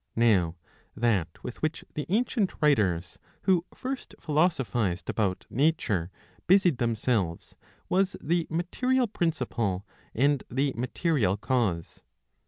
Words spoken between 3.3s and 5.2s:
who first philosophised